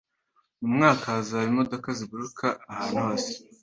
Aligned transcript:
Mu 0.61 0.67
mwaka, 0.75 1.05
hazaba 1.17 1.45
imodoka 1.51 1.87
ziguruka 1.97 2.45
ahantu 2.71 2.95
hose. 3.05 3.31